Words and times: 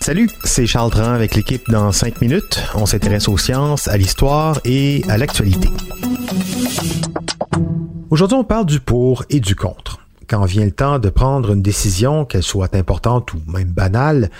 Salut, 0.00 0.28
c'est 0.42 0.66
Charles 0.66 0.90
Dran 0.90 1.12
avec 1.12 1.36
l'équipe 1.36 1.70
dans 1.70 1.92
5 1.92 2.20
minutes. 2.20 2.60
On 2.74 2.86
s'intéresse 2.86 3.28
aux 3.28 3.38
sciences, 3.38 3.86
à 3.86 3.96
l'histoire 3.96 4.58
et 4.64 5.04
à 5.08 5.16
l'actualité. 5.16 5.68
Aujourd'hui, 8.10 8.36
on 8.36 8.42
parle 8.42 8.66
du 8.66 8.80
pour 8.80 9.22
et 9.30 9.38
du 9.38 9.54
contre. 9.54 10.00
Quand 10.26 10.44
vient 10.44 10.64
le 10.64 10.72
temps 10.72 10.98
de 10.98 11.08
prendre 11.08 11.52
une 11.52 11.62
décision, 11.62 12.24
qu'elle 12.24 12.42
soit 12.42 12.74
importante 12.74 13.32
ou 13.32 13.38
même 13.46 13.70
banale, 13.70 14.30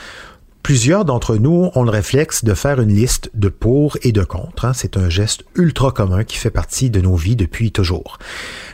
Plusieurs 0.62 1.04
d'entre 1.04 1.36
nous 1.36 1.70
ont 1.74 1.82
le 1.82 1.90
réflexe 1.90 2.44
de 2.44 2.54
faire 2.54 2.80
une 2.80 2.94
liste 2.94 3.30
de 3.34 3.48
pour 3.48 3.96
et 4.02 4.12
de 4.12 4.22
contre. 4.22 4.66
Hein. 4.66 4.72
C'est 4.74 4.96
un 4.96 5.08
geste 5.08 5.44
ultra 5.54 5.90
commun 5.90 6.22
qui 6.22 6.36
fait 6.36 6.50
partie 6.50 6.90
de 6.90 7.00
nos 7.00 7.16
vies 7.16 7.34
depuis 7.34 7.72
toujours. 7.72 8.18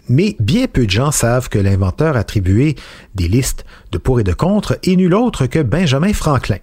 Mais 0.08 0.36
bien 0.40 0.66
peu 0.66 0.86
de 0.86 0.90
gens 0.90 1.12
savent 1.12 1.48
que 1.48 1.58
l'inventeur 1.58 2.16
attribué 2.16 2.74
des 3.14 3.28
listes 3.28 3.64
de 3.92 3.98
pour 3.98 4.20
et 4.20 4.24
de 4.24 4.32
contre 4.32 4.78
est 4.82 4.96
nul 4.96 5.14
autre 5.14 5.46
que 5.46 5.60
Benjamin 5.60 6.12
Franklin. 6.12 6.58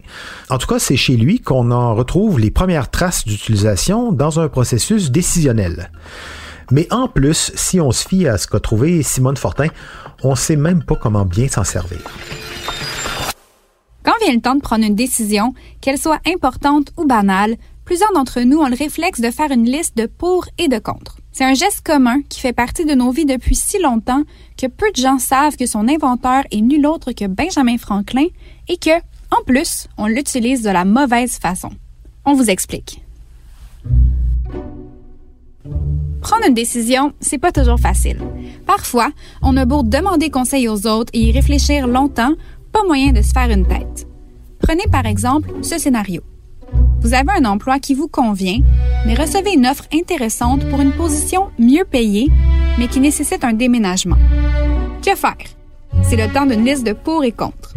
En 0.49 0.57
tout 0.57 0.67
cas, 0.67 0.80
c'est 0.80 0.97
chez 0.97 1.15
lui 1.15 1.39
qu'on 1.39 1.71
en 1.71 1.95
retrouve 1.95 2.39
les 2.39 2.52
premières 2.52 2.91
traces 2.91 3.25
d'utilisation 3.25 4.11
dans 4.11 4.39
un 4.39 4.49
processus 4.49 5.09
décisionnel. 5.09 5.89
Mais 6.71 6.87
en 6.91 7.08
plus, 7.08 7.52
si 7.55 7.80
on 7.80 7.91
se 7.91 8.08
fie 8.08 8.27
à 8.27 8.37
ce 8.37 8.47
qu'a 8.47 8.59
trouvé 8.59 9.03
Simone 9.03 9.37
Fortin, 9.37 9.67
on 10.21 10.31
ne 10.31 10.35
sait 10.35 10.55
même 10.55 10.83
pas 10.83 10.95
comment 10.95 11.25
bien 11.25 11.47
s'en 11.47 11.63
servir. 11.63 11.99
Vient 14.25 14.35
le 14.35 14.41
temps 14.41 14.55
de 14.55 14.61
prendre 14.61 14.85
une 14.85 14.95
décision, 14.95 15.53
qu'elle 15.81 15.97
soit 15.97 16.21
importante 16.25 16.93
ou 16.95 17.05
banale, 17.05 17.57
plusieurs 17.83 18.13
d'entre 18.13 18.39
nous 18.41 18.59
ont 18.59 18.69
le 18.69 18.75
réflexe 18.75 19.19
de 19.19 19.31
faire 19.31 19.52
une 19.52 19.65
liste 19.65 19.97
de 19.97 20.05
pour 20.05 20.45
et 20.57 20.69
de 20.69 20.80
contre. 20.80 21.17
C'est 21.33 21.43
un 21.43 21.53
geste 21.53 21.81
commun 21.81 22.21
qui 22.30 22.39
fait 22.39 22.53
partie 22.53 22.85
de 22.85 22.93
nos 22.93 23.11
vies 23.11 23.25
depuis 23.25 23.55
si 23.55 23.80
longtemps 23.80 24.23
que 24.57 24.67
peu 24.67 24.89
de 24.91 25.02
gens 25.02 25.19
savent 25.19 25.57
que 25.57 25.65
son 25.65 25.89
inventeur 25.89 26.43
est 26.52 26.61
nul 26.61 26.85
autre 26.85 27.11
que 27.11 27.25
Benjamin 27.25 27.77
Franklin 27.77 28.27
et 28.69 28.77
que, 28.77 28.97
en 29.31 29.43
plus, 29.45 29.88
on 29.97 30.07
l'utilise 30.07 30.61
de 30.61 30.69
la 30.69 30.85
mauvaise 30.85 31.37
façon. 31.37 31.71
On 32.23 32.33
vous 32.33 32.49
explique. 32.49 33.03
Prendre 36.21 36.47
une 36.47 36.53
décision, 36.53 37.11
c'est 37.19 37.39
pas 37.39 37.52
toujours 37.52 37.80
facile. 37.80 38.19
Parfois, 38.65 39.09
on 39.41 39.58
a 39.58 39.65
beau 39.65 39.83
demander 39.83 40.30
conseil 40.30 40.69
aux 40.69 40.87
autres 40.87 41.11
et 41.13 41.19
y 41.19 41.31
réfléchir 41.33 41.87
longtemps, 41.87 42.35
pas 42.71 42.85
moyen 42.85 43.11
de 43.11 43.21
se 43.21 43.33
faire 43.33 43.49
une 43.49 43.67
tête. 43.67 44.08
Prenez 44.64 44.86
par 44.89 45.06
exemple 45.06 45.50
ce 45.61 45.78
scénario. 45.78 46.22
Vous 47.02 47.14
avez 47.14 47.31
un 47.38 47.44
emploi 47.44 47.80
qui 47.80 47.94
vous 47.94 48.08
convient, 48.08 48.59
mais 49.05 49.14
recevez 49.14 49.53
une 49.53 49.67
offre 49.67 49.83
intéressante 49.94 50.67
pour 50.70 50.80
une 50.80 50.94
position 50.94 51.50
mieux 51.59 51.83
payée, 51.83 52.31
mais 52.80 52.88
qui 52.88 53.02
nécessite 53.02 53.44
un 53.44 53.52
déménagement. 53.52 54.16
Que 55.05 55.16
faire? 55.16 55.36
C'est 56.02 56.16
le 56.16 56.31
temps 56.33 56.45
d'une 56.45 56.64
liste 56.64 56.86
de 56.86 56.94
pour 56.94 57.25
et 57.25 57.33
contre. 57.33 57.73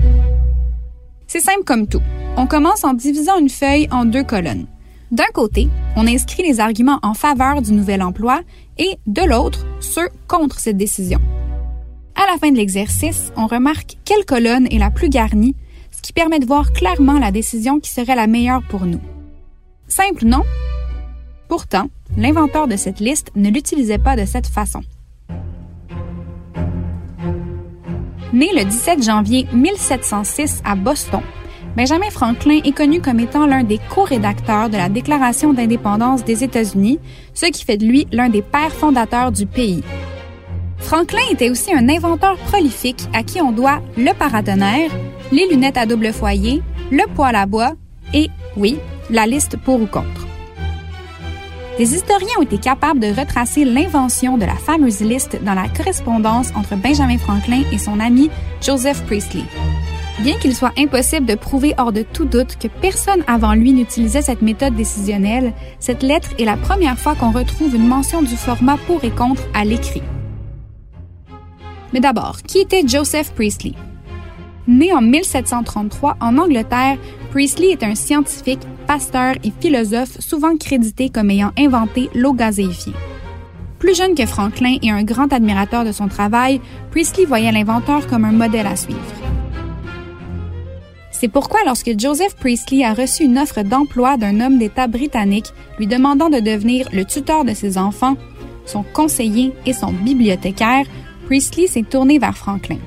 C'est 1.26 1.40
simple 1.40 1.64
comme 1.64 1.88
tout. 1.88 2.02
On 2.36 2.46
commence 2.46 2.84
en 2.84 2.94
divisant 2.94 3.38
une 3.38 3.50
feuille 3.50 3.88
en 3.90 4.04
deux 4.04 4.22
colonnes. 4.22 4.68
D'un 5.10 5.24
côté, 5.34 5.68
on 5.96 6.06
inscrit 6.06 6.44
les 6.44 6.60
arguments 6.60 7.00
en 7.02 7.14
faveur 7.14 7.62
du 7.62 7.72
nouvel 7.72 8.00
emploi 8.00 8.42
et 8.78 8.96
de 9.08 9.22
l'autre, 9.22 9.66
ceux 9.80 10.08
contre 10.28 10.60
cette 10.60 10.76
décision. 10.76 11.18
À 12.14 12.32
la 12.32 12.38
fin 12.38 12.52
de 12.52 12.56
l'exercice, 12.56 13.32
on 13.36 13.48
remarque 13.48 13.96
quelle 14.04 14.24
colonne 14.24 14.68
est 14.70 14.78
la 14.78 14.90
plus 14.90 15.08
garnie, 15.08 15.56
ce 15.96 16.02
qui 16.02 16.12
permet 16.12 16.38
de 16.38 16.46
voir 16.46 16.72
clairement 16.72 17.18
la 17.18 17.32
décision 17.32 17.80
qui 17.80 17.90
serait 17.90 18.14
la 18.14 18.26
meilleure 18.26 18.62
pour 18.68 18.84
nous. 18.84 19.00
Simple, 19.88 20.26
non? 20.26 20.42
Pourtant, 21.48 21.88
l'inventeur 22.16 22.68
de 22.68 22.76
cette 22.76 23.00
liste 23.00 23.30
ne 23.34 23.48
l'utilisait 23.48 23.98
pas 23.98 24.14
de 24.14 24.26
cette 24.26 24.46
façon. 24.46 24.82
Né 28.32 28.50
le 28.54 28.64
17 28.64 29.02
janvier 29.02 29.46
1706 29.54 30.60
à 30.64 30.74
Boston, 30.74 31.22
Benjamin 31.76 32.10
Franklin 32.10 32.60
est 32.64 32.76
connu 32.76 33.00
comme 33.00 33.20
étant 33.20 33.46
l'un 33.46 33.62
des 33.62 33.78
co-rédacteurs 33.94 34.68
de 34.68 34.76
la 34.76 34.88
Déclaration 34.88 35.54
d'indépendance 35.54 36.24
des 36.24 36.44
États-Unis, 36.44 36.98
ce 37.32 37.46
qui 37.46 37.64
fait 37.64 37.76
de 37.76 37.86
lui 37.86 38.06
l'un 38.12 38.28
des 38.28 38.42
pères 38.42 38.72
fondateurs 38.72 39.32
du 39.32 39.46
pays. 39.46 39.82
Franklin 40.78 41.22
était 41.30 41.50
aussi 41.50 41.72
un 41.74 41.88
inventeur 41.88 42.36
prolifique 42.38 43.08
à 43.14 43.22
qui 43.22 43.40
on 43.40 43.52
doit 43.52 43.80
le 43.96 44.12
paratonnerre, 44.12 44.90
les 45.32 45.46
lunettes 45.48 45.76
à 45.76 45.86
double 45.86 46.12
foyer, 46.12 46.62
le 46.90 47.06
poêle 47.14 47.36
à 47.36 47.46
bois 47.46 47.72
et, 48.14 48.28
oui, 48.56 48.78
la 49.10 49.26
liste 49.26 49.56
pour 49.56 49.80
ou 49.80 49.86
contre. 49.86 50.26
Des 51.78 51.94
historiens 51.94 52.38
ont 52.38 52.42
été 52.42 52.56
capables 52.56 53.00
de 53.00 53.08
retracer 53.08 53.64
l'invention 53.64 54.38
de 54.38 54.46
la 54.46 54.54
fameuse 54.54 55.00
liste 55.00 55.38
dans 55.44 55.52
la 55.52 55.68
correspondance 55.68 56.50
entre 56.54 56.74
Benjamin 56.74 57.18
Franklin 57.18 57.62
et 57.70 57.78
son 57.78 58.00
ami 58.00 58.30
Joseph 58.62 59.02
Priestley. 59.04 59.44
Bien 60.20 60.38
qu'il 60.38 60.56
soit 60.56 60.72
impossible 60.78 61.26
de 61.26 61.34
prouver 61.34 61.74
hors 61.76 61.92
de 61.92 62.00
tout 62.00 62.24
doute 62.24 62.56
que 62.56 62.68
personne 62.68 63.22
avant 63.26 63.52
lui 63.52 63.72
n'utilisait 63.72 64.22
cette 64.22 64.40
méthode 64.40 64.74
décisionnelle, 64.74 65.52
cette 65.78 66.02
lettre 66.02 66.30
est 66.38 66.46
la 66.46 66.56
première 66.56 66.98
fois 66.98 67.14
qu'on 67.14 67.30
retrouve 67.30 67.74
une 67.74 67.86
mention 67.86 68.22
du 68.22 68.36
format 68.36 68.78
pour 68.86 69.04
et 69.04 69.10
contre 69.10 69.42
à 69.52 69.66
l'écrit. 69.66 70.02
Mais 71.92 72.00
d'abord, 72.00 72.38
qui 72.42 72.58
était 72.58 72.88
Joseph 72.88 73.32
Priestley? 73.34 73.74
Né 74.68 74.92
en 74.92 75.00
1733 75.00 76.16
en 76.20 76.38
Angleterre, 76.38 76.98
Priestley 77.30 77.70
est 77.70 77.84
un 77.84 77.94
scientifique, 77.94 78.66
pasteur 78.86 79.34
et 79.44 79.52
philosophe 79.60 80.20
souvent 80.20 80.56
crédité 80.56 81.08
comme 81.08 81.30
ayant 81.30 81.52
inventé 81.56 82.10
l'eau 82.14 82.32
gazéifiée. 82.32 82.94
Plus 83.78 83.96
jeune 83.96 84.14
que 84.14 84.26
Franklin 84.26 84.78
et 84.82 84.90
un 84.90 85.04
grand 85.04 85.32
admirateur 85.32 85.84
de 85.84 85.92
son 85.92 86.08
travail, 86.08 86.60
Priestley 86.90 87.26
voyait 87.26 87.52
l'inventeur 87.52 88.06
comme 88.08 88.24
un 88.24 88.32
modèle 88.32 88.66
à 88.66 88.74
suivre. 88.74 88.98
C'est 91.12 91.28
pourquoi 91.28 91.60
lorsque 91.64 91.98
Joseph 91.98 92.34
Priestley 92.34 92.84
a 92.84 92.92
reçu 92.92 93.24
une 93.24 93.38
offre 93.38 93.62
d'emploi 93.62 94.16
d'un 94.16 94.40
homme 94.40 94.58
d'État 94.58 94.86
britannique 94.86 95.52
lui 95.78 95.86
demandant 95.86 96.28
de 96.28 96.40
devenir 96.40 96.88
le 96.92 97.04
tuteur 97.04 97.44
de 97.44 97.54
ses 97.54 97.78
enfants, 97.78 98.16
son 98.64 98.82
conseiller 98.82 99.52
et 99.64 99.72
son 99.72 99.92
bibliothécaire, 99.92 100.86
Priestley 101.26 101.68
s'est 101.68 101.82
tourné 101.82 102.18
vers 102.18 102.36
Franklin. 102.36 102.78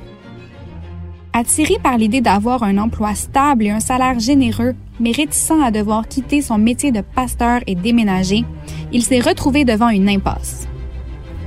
Attiré 1.31 1.77
par 1.81 1.97
l'idée 1.97 2.21
d'avoir 2.21 2.63
un 2.63 2.77
emploi 2.79 3.13
stable 3.13 3.65
et 3.65 3.69
un 3.69 3.79
salaire 3.79 4.19
généreux, 4.19 4.73
mais 4.99 5.11
réticent 5.11 5.51
à 5.63 5.69
devoir 5.69 6.07
quitter 6.07 6.41
son 6.41 6.57
métier 6.57 6.91
de 6.91 7.01
pasteur 7.01 7.61
et 7.67 7.75
déménager, 7.75 8.45
il 8.91 9.03
s'est 9.03 9.19
retrouvé 9.19 9.63
devant 9.63 9.89
une 9.89 10.09
impasse. 10.09 10.67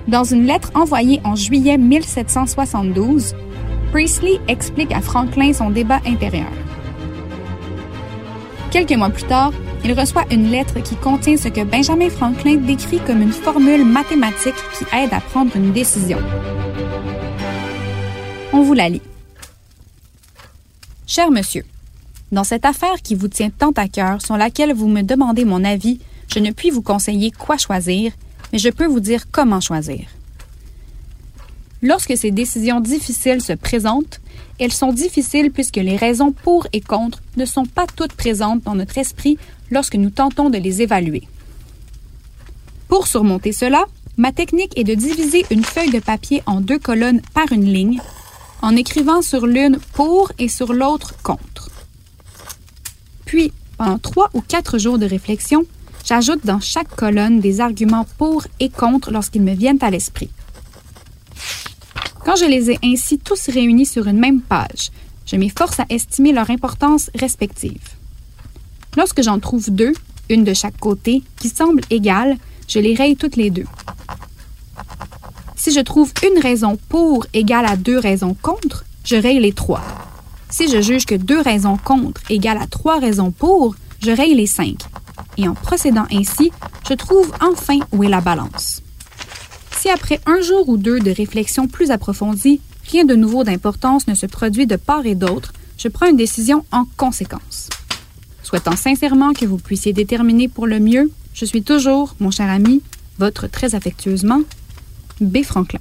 Dans 0.06 0.24
une 0.24 0.46
lettre 0.46 0.70
envoyée 0.74 1.20
en 1.24 1.34
juillet 1.34 1.78
1772, 1.78 3.34
Priestley 3.90 4.40
explique 4.48 4.92
à 4.92 5.00
Franklin 5.00 5.52
son 5.52 5.70
débat 5.70 6.00
intérieur. 6.06 6.50
Quelques 8.70 8.96
mois 8.96 9.10
plus 9.10 9.24
tard, 9.24 9.52
il 9.84 9.92
reçoit 9.92 10.24
une 10.30 10.48
lettre 10.50 10.80
qui 10.82 10.94
contient 10.94 11.36
ce 11.36 11.48
que 11.48 11.64
Benjamin 11.64 12.08
Franklin 12.08 12.56
décrit 12.56 13.00
comme 13.06 13.20
une 13.20 13.32
formule 13.32 13.84
mathématique 13.84 14.54
qui 14.78 14.84
aide 14.96 15.12
à 15.12 15.20
prendre 15.20 15.54
une 15.56 15.72
décision. 15.72 16.18
On 18.52 18.62
vous 18.62 18.74
la 18.74 18.88
lit. 18.88 19.02
Cher 21.14 21.30
monsieur, 21.30 21.66
dans 22.30 22.42
cette 22.42 22.64
affaire 22.64 23.02
qui 23.02 23.14
vous 23.14 23.28
tient 23.28 23.50
tant 23.50 23.72
à 23.72 23.86
cœur, 23.86 24.22
sur 24.22 24.38
laquelle 24.38 24.72
vous 24.72 24.88
me 24.88 25.02
demandez 25.02 25.44
mon 25.44 25.62
avis, 25.62 26.00
je 26.34 26.38
ne 26.38 26.52
puis 26.52 26.70
vous 26.70 26.80
conseiller 26.80 27.30
quoi 27.30 27.58
choisir, 27.58 28.12
mais 28.50 28.58
je 28.58 28.70
peux 28.70 28.86
vous 28.86 28.98
dire 28.98 29.30
comment 29.30 29.60
choisir. 29.60 30.06
Lorsque 31.82 32.16
ces 32.16 32.30
décisions 32.30 32.80
difficiles 32.80 33.42
se 33.42 33.52
présentent, 33.52 34.22
elles 34.58 34.72
sont 34.72 34.94
difficiles 34.94 35.50
puisque 35.50 35.76
les 35.76 35.96
raisons 35.96 36.32
pour 36.32 36.66
et 36.72 36.80
contre 36.80 37.20
ne 37.36 37.44
sont 37.44 37.66
pas 37.66 37.86
toutes 37.94 38.14
présentes 38.14 38.62
dans 38.62 38.74
notre 38.74 38.96
esprit 38.96 39.36
lorsque 39.70 39.96
nous 39.96 40.08
tentons 40.08 40.48
de 40.48 40.56
les 40.56 40.80
évaluer. 40.80 41.28
Pour 42.88 43.06
surmonter 43.06 43.52
cela, 43.52 43.84
ma 44.16 44.32
technique 44.32 44.78
est 44.78 44.84
de 44.84 44.94
diviser 44.94 45.44
une 45.50 45.62
feuille 45.62 45.90
de 45.90 46.00
papier 46.00 46.42
en 46.46 46.62
deux 46.62 46.78
colonnes 46.78 47.20
par 47.34 47.52
une 47.52 47.66
ligne, 47.70 48.00
en 48.62 48.76
écrivant 48.76 49.22
sur 49.22 49.46
l'une 49.46 49.78
pour 49.92 50.32
et 50.38 50.48
sur 50.48 50.72
l'autre 50.72 51.14
contre. 51.22 51.70
Puis, 53.26 53.52
pendant 53.76 53.98
trois 53.98 54.30
ou 54.34 54.40
quatre 54.40 54.78
jours 54.78 54.98
de 54.98 55.06
réflexion, 55.06 55.64
j'ajoute 56.04 56.46
dans 56.46 56.60
chaque 56.60 56.94
colonne 56.94 57.40
des 57.40 57.60
arguments 57.60 58.06
pour 58.18 58.46
et 58.60 58.70
contre 58.70 59.10
lorsqu'ils 59.10 59.42
me 59.42 59.54
viennent 59.54 59.82
à 59.82 59.90
l'esprit. 59.90 60.30
Quand 62.24 62.36
je 62.36 62.44
les 62.44 62.70
ai 62.70 62.78
ainsi 62.84 63.18
tous 63.18 63.48
réunis 63.48 63.86
sur 63.86 64.06
une 64.06 64.18
même 64.18 64.40
page, 64.40 64.90
je 65.26 65.36
m'efforce 65.36 65.80
à 65.80 65.86
estimer 65.88 66.32
leur 66.32 66.50
importance 66.50 67.10
respective. 67.16 67.82
Lorsque 68.96 69.22
j'en 69.22 69.40
trouve 69.40 69.70
deux, 69.70 69.94
une 70.28 70.44
de 70.44 70.54
chaque 70.54 70.78
côté, 70.78 71.22
qui 71.36 71.48
semblent 71.48 71.82
égales, 71.90 72.36
je 72.68 72.78
les 72.78 72.94
raye 72.94 73.16
toutes 73.16 73.36
les 73.36 73.50
deux. 73.50 73.66
Si 75.64 75.70
je 75.70 75.78
trouve 75.78 76.12
une 76.24 76.40
raison 76.40 76.76
pour 76.88 77.24
égale 77.34 77.66
à 77.66 77.76
deux 77.76 77.96
raisons 77.96 78.34
contre, 78.34 78.84
je 79.04 79.14
raye 79.14 79.38
les 79.38 79.52
trois. 79.52 79.80
Si 80.50 80.68
je 80.68 80.80
juge 80.80 81.06
que 81.06 81.14
deux 81.14 81.40
raisons 81.40 81.76
contre 81.76 82.20
égale 82.30 82.58
à 82.60 82.66
trois 82.66 82.98
raisons 82.98 83.30
pour, 83.30 83.76
je 84.00 84.10
raye 84.10 84.34
les 84.34 84.48
cinq. 84.48 84.78
Et 85.38 85.46
en 85.46 85.54
procédant 85.54 86.06
ainsi, 86.10 86.50
je 86.88 86.94
trouve 86.94 87.32
enfin 87.40 87.78
où 87.92 88.02
est 88.02 88.08
la 88.08 88.20
balance. 88.20 88.82
Si 89.78 89.88
après 89.88 90.18
un 90.26 90.40
jour 90.40 90.68
ou 90.68 90.78
deux 90.78 90.98
de 90.98 91.12
réflexion 91.12 91.68
plus 91.68 91.92
approfondie, 91.92 92.60
rien 92.90 93.04
de 93.04 93.14
nouveau 93.14 93.44
d'importance 93.44 94.08
ne 94.08 94.16
se 94.16 94.26
produit 94.26 94.66
de 94.66 94.74
part 94.74 95.06
et 95.06 95.14
d'autre, 95.14 95.52
je 95.78 95.86
prends 95.86 96.10
une 96.10 96.16
décision 96.16 96.64
en 96.72 96.86
conséquence. 96.96 97.68
Souhaitant 98.42 98.74
sincèrement 98.74 99.32
que 99.32 99.46
vous 99.46 99.58
puissiez 99.58 99.92
déterminer 99.92 100.48
pour 100.48 100.66
le 100.66 100.80
mieux, 100.80 101.12
je 101.34 101.44
suis 101.44 101.62
toujours, 101.62 102.16
mon 102.18 102.32
cher 102.32 102.50
ami, 102.50 102.82
votre 103.20 103.46
très 103.46 103.76
affectueusement, 103.76 104.40
B. 105.20 105.42
Franklin. 105.42 105.80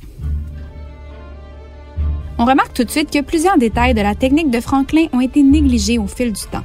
On 2.38 2.46
remarque 2.46 2.74
tout 2.74 2.84
de 2.84 2.90
suite 2.90 3.12
que 3.12 3.22
plusieurs 3.22 3.58
détails 3.58 3.94
de 3.94 4.02
la 4.02 4.16
technique 4.16 4.50
de 4.50 4.60
Franklin 4.60 5.06
ont 5.14 5.22
été 5.22 5.44
négligés 5.44 6.00
au 6.00 6.08
fil 6.08 6.34
du 6.34 6.42
temps. 6.52 6.64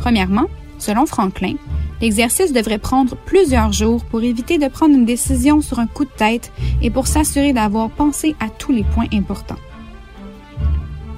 Premièrement, 0.00 0.46
selon 0.78 1.04
Franklin, 1.06 1.54
l'exercice 2.00 2.52
devrait 2.52 2.78
prendre 2.78 3.16
plusieurs 3.26 3.72
jours 3.72 4.04
pour 4.04 4.22
éviter 4.22 4.58
de 4.58 4.68
prendre 4.68 4.94
une 4.94 5.04
décision 5.04 5.60
sur 5.60 5.78
un 5.78 5.86
coup 5.86 6.04
de 6.04 6.10
tête 6.16 6.52
et 6.80 6.90
pour 6.90 7.06
s'assurer 7.06 7.52
d'avoir 7.52 7.90
pensé 7.90 8.34
à 8.40 8.48
tous 8.48 8.72
les 8.72 8.84
points 8.84 9.08
importants. 9.12 9.58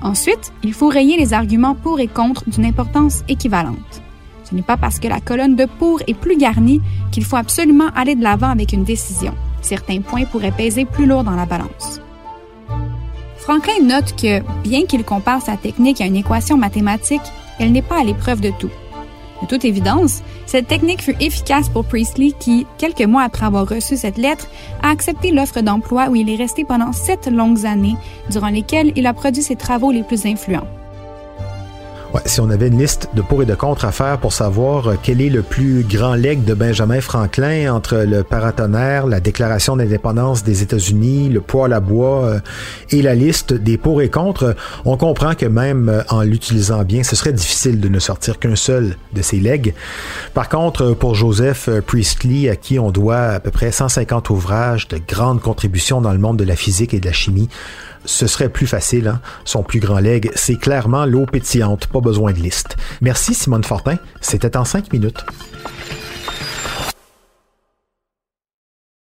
Ensuite, 0.03 0.53
il 0.63 0.73
faut 0.73 0.89
rayer 0.89 1.17
les 1.17 1.33
arguments 1.33 1.75
pour 1.75 2.01
et 2.01 2.09
contre 2.09 2.49
d'une 2.49 2.65
importance 2.65 3.23
équivalente. 3.29 4.03
Ce 4.45 4.55
n'est 4.55 4.63
pas 4.63 4.77
parce 4.77 5.01
que 5.01 5.09
la 5.09 5.21
colonne 5.21 5.57
de 5.57 5.67
pour 5.79 6.01
est 6.07 6.15
plus 6.15 6.37
garnie 6.37 6.81
qu'il 7.11 7.25
faut 7.25 7.37
absolument 7.37 7.89
aller 7.95 8.15
de 8.15 8.23
l'avant 8.23 8.51
avec 8.51 8.73
une 8.73 8.85
décision. 8.85 9.35
Certains 9.67 10.01
points 10.01 10.27
pourraient 10.27 10.53
peser 10.53 10.85
plus 10.85 11.07
lourd 11.07 11.25
dans 11.25 11.35
la 11.35 11.45
balance. 11.45 12.01
Franklin 13.37 13.83
note 13.83 14.15
que, 14.15 14.41
bien 14.63 14.87
qu'il 14.87 15.03
compare 15.03 15.43
sa 15.43 15.57
technique 15.57 16.01
à 16.01 16.07
une 16.07 16.15
équation 16.15 16.57
mathématique, 16.57 17.33
elle 17.59 17.73
n'est 17.73 17.83
pas 17.83 18.01
à 18.01 18.05
l'épreuve 18.05 18.41
de 18.41 18.53
tout. 18.61 18.71
De 19.43 19.49
toute 19.49 19.65
évidence, 19.65 20.23
cette 20.47 20.69
technique 20.69 21.03
fut 21.03 21.17
efficace 21.19 21.69
pour 21.69 21.85
Priestley 21.85 22.31
qui, 22.39 22.65
quelques 22.79 23.03
mois 23.03 23.25
après 23.25 23.47
avoir 23.47 23.69
reçu 23.69 23.97
cette 23.97 24.19
lettre, 24.19 24.47
a 24.85 24.91
accepté 24.91 25.33
l'offre 25.33 25.61
d'emploi 25.63 26.11
où 26.11 26.15
il 26.15 26.31
est 26.31 26.37
resté 26.37 26.65
pendant 26.65 26.93
sept 26.93 27.27
longues 27.27 27.67
années, 27.67 27.97
durant 28.31 28.51
lesquelles 28.51 28.93
il 28.95 29.07
a 29.07 29.15
produit 29.15 29.43
ses 29.43 29.57
travaux 29.57 29.91
les 29.91 30.05
plus 30.05 30.27
influents 30.27 30.69
si 32.25 32.41
on 32.41 32.51
avait 32.51 32.69
une 32.69 32.79
liste 32.79 33.09
de 33.15 33.23
pour 33.23 33.43
et 33.43 33.47
de 33.47 33.55
contre 33.55 33.85
à 33.85 33.93
faire 33.93 34.19
pour 34.19 34.33
savoir 34.33 34.89
euh, 34.89 34.95
quel 35.03 35.21
est 35.21 35.29
le 35.29 35.43
plus 35.43 35.83
grand 35.83 36.15
legs 36.15 36.45
de 36.45 36.55
Benjamin 36.55 37.01
Franklin 37.01 37.73
entre 37.75 37.97
le 37.99 38.23
paratonnerre, 38.23 39.07
la 39.07 39.21
déclaration 39.21 39.77
d'indépendance 39.77 40.43
des 40.43 40.63
États-Unis, 40.63 41.29
le 41.29 41.41
poids 41.41 41.73
à 41.73 41.81
bois 41.81 42.25
euh, 42.25 42.41
et 42.91 43.03
la 43.03 43.15
liste 43.15 43.53
des 43.53 43.77
pour 43.77 44.01
et 44.03 44.09
contre, 44.09 44.57
on 44.85 44.97
comprend 44.97 45.35
que 45.35 45.47
même 45.47 45.89
euh, 45.89 46.03
en 46.09 46.23
l'utilisant 46.23 46.85
bien, 46.85 47.03
ce 47.03 47.17
serait 47.17 47.33
difficile 47.33 47.81
de 47.81 47.89
ne 47.89 47.99
sortir 47.99 48.39
qu'un 48.39 48.57
seul 48.57 48.97
de 49.13 49.23
ces 49.23 49.39
legs. 49.39 49.75
Par 50.33 50.49
contre, 50.49 50.93
pour 50.95 51.15
Joseph 51.15 51.69
Priestley, 51.87 52.49
à 52.49 52.57
qui 52.57 52.79
on 52.79 52.91
doit 52.91 53.17
à 53.17 53.41
peu 53.41 53.51
près 53.51 53.73
150 53.73 54.31
ouvrages 54.31 54.89
de 54.89 54.99
grandes 54.99 55.41
contributions 55.41 56.01
dans 56.01 56.13
le 56.13 56.19
monde 56.19 56.39
de 56.39 56.45
la 56.45 56.57
physique 56.57 56.95
et 56.95 57.01
de 57.01 57.07
la 57.07 57.13
chimie, 57.13 57.49
ce 58.07 58.27
serait 58.27 58.49
plus 58.49 58.67
facile. 58.67 59.09
Hein? 59.09 59.21
Son 59.45 59.63
plus 59.63 59.81
grand 59.81 59.99
leg, 59.99 60.31
c'est 60.35 60.57
clairement 60.57 61.05
l'eau 61.05 61.27
pétillante, 61.27 61.87
pas 61.89 62.01
Merci 63.01 63.35
Simone 63.35 63.65
Fortin, 63.65 63.97
c'était 64.21 64.57
en 64.57 64.65
cinq 64.65 64.93
minutes. 64.93 65.25